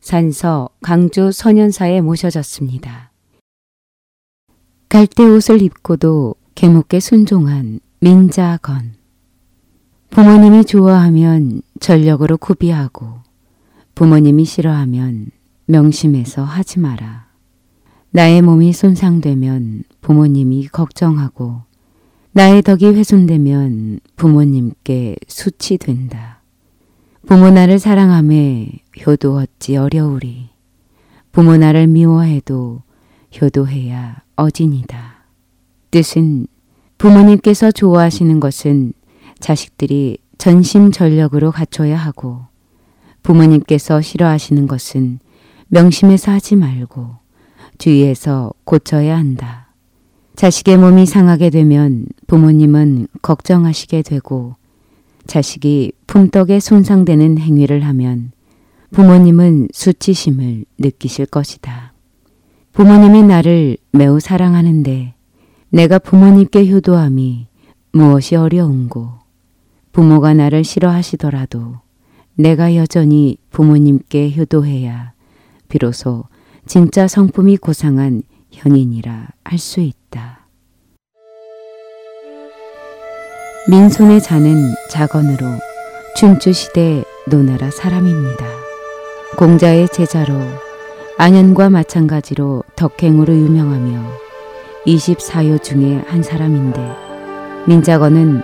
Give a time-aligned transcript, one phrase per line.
[0.00, 3.10] 산서 강주 소년사에 모셔졌습니다.
[4.88, 8.94] 갈대 옷을 입고도 개목게 순종한 민자건.
[10.08, 13.20] 부모님이 좋아하면 전력으로 구비하고
[13.94, 15.30] 부모님이 싫어하면
[15.66, 17.28] 명심해서 하지 마라.
[18.10, 21.62] 나의 몸이 손상되면 부모님이 걱정하고
[22.32, 26.39] 나의 덕이 훼손되면 부모님께 수치된다.
[27.26, 28.70] 부모 나를 사랑함에
[29.06, 30.48] 효도 어찌 어려우리.
[31.32, 32.82] 부모 나를 미워해도
[33.40, 35.26] 효도해야 어진이다.
[35.90, 36.46] 뜻은
[36.98, 38.94] 부모님께서 좋아하시는 것은
[39.38, 42.46] 자식들이 전심전력으로 갖춰야 하고
[43.22, 45.20] 부모님께서 싫어하시는 것은
[45.68, 47.16] 명심해서 하지 말고
[47.78, 49.68] 주의해서 고쳐야 한다.
[50.36, 54.56] 자식의 몸이 상하게 되면 부모님은 걱정하시게 되고
[55.30, 58.32] 자식이 품떡에 손상되는 행위를 하면
[58.90, 61.92] 부모님은 수치심을 느끼실 것이다.
[62.72, 65.14] 부모님이 나를 매우 사랑하는데
[65.68, 67.46] 내가 부모님께 효도함이
[67.92, 69.10] 무엇이 어려운고
[69.92, 71.76] 부모가 나를 싫어하시더라도
[72.34, 75.12] 내가 여전히 부모님께 효도해야
[75.68, 76.24] 비로소
[76.66, 80.39] 진짜 성품이 고상한 현인이라 할 수 있다.
[83.68, 85.46] 민손의 자는 자건으로
[86.16, 88.46] 춘추시대 노나라 사람입니다.
[89.36, 90.34] 공자의 제자로
[91.18, 94.02] 안현과 마찬가지로 덕행으로 유명하며
[94.86, 96.80] 24요 중에 한 사람인데
[97.66, 98.42] 민자건은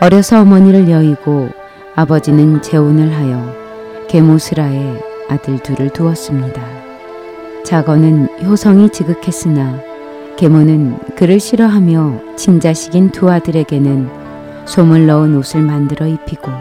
[0.00, 1.48] 어려서 어머니를 여의고
[1.96, 5.00] 아버지는 재혼을 하여 계모스라에
[5.30, 6.62] 아들 둘을 두었습니다.
[7.64, 9.80] 자건은 효성이 지극했으나
[10.36, 14.27] 계모는 그를 싫어하며 친자식인 두 아들에게는
[14.68, 16.52] 솜을 넣은 옷을 만들어 입히고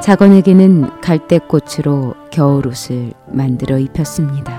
[0.00, 4.54] 자건에게는 갈대꽃으로 겨울옷을 만들어 입혔습니다.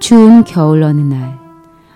[0.00, 1.38] 추운 겨울 어느 날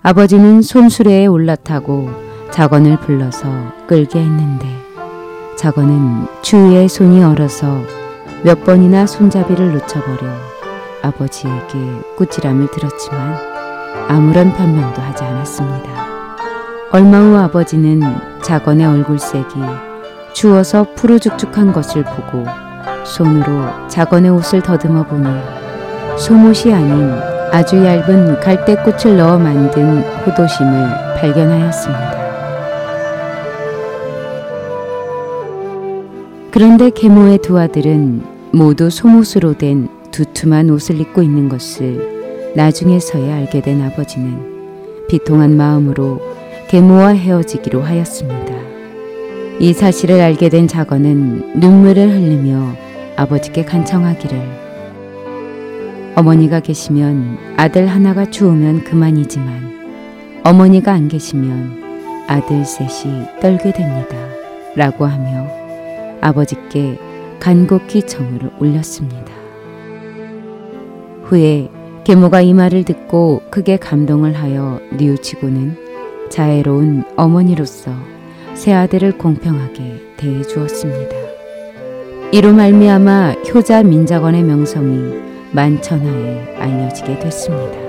[0.03, 2.09] 아버지는 손수레에 올라타고
[2.51, 3.47] 자건을 불러서
[3.87, 4.67] 끌게 했는데
[5.57, 7.81] 자건은 추위에 손이 얼어서
[8.43, 10.31] 몇 번이나 손잡이를 놓쳐버려
[11.01, 13.35] 아버지에게 꾸지람을 들었지만
[14.09, 16.07] 아무런 변명도 하지 않았습니다.
[16.91, 19.55] 얼마 후 아버지는 자건의 얼굴색이
[20.31, 22.45] 추워서 푸르죽죽한 것을 보고
[23.03, 25.27] 손으로 자건의 옷을 더듬어 보니
[26.17, 27.11] 소못이 아닌
[27.51, 30.87] 아주 얇은 갈대꽃을 넣어 만든 호도심을
[31.19, 32.17] 발견하였습니다.
[36.49, 43.81] 그런데 계모의 두 아들은 모두 소못으로 된 두툼한 옷을 입고 있는 것을 나중에서야 알게 된
[43.81, 46.36] 아버지는 비통한 마음으로
[46.67, 48.53] 계모와 헤어지기로 하였습니다.
[49.59, 52.73] 이 사실을 알게 된 자건은 눈물을 흘리며
[53.15, 54.37] 아버지께 간청하기를
[56.15, 64.15] 어머니가 계시면 아들 하나가 죽으면 그만이지만 어머니가 안 계시면 아들 셋이 떨게 됩니다.
[64.75, 65.47] 라고 하며
[66.19, 66.99] 아버지께
[67.39, 69.31] 간곡히 정을 올렸습니다.
[71.23, 71.69] 후에
[72.03, 75.86] 계모가 이 말을 듣고 크게 감동을 하여 뉘우치고는
[76.29, 77.91] 자애로운 어머니로서
[78.53, 81.15] 새 아들을 공평하게 대해 주었습니다.
[82.31, 85.13] 이로 말미암아 효자 민자건의 명성이
[85.53, 87.86] 만천하에 알려지게 됐습니다.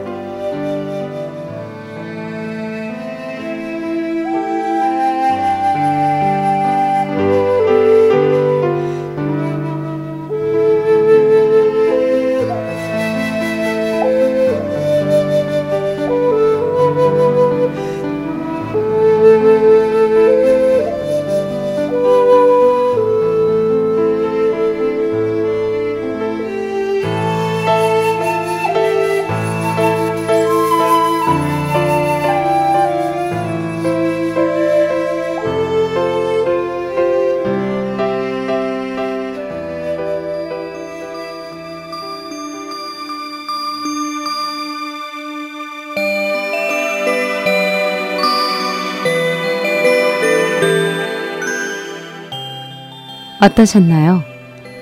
[53.40, 54.24] 어떠셨나요?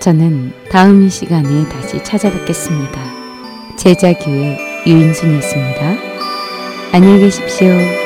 [0.01, 2.99] 저는 다음 시간에 다시 찾아뵙겠습니다.
[3.77, 5.97] 제자교회 유인순이었습니다.
[6.93, 8.06] 안녕히 계십시오.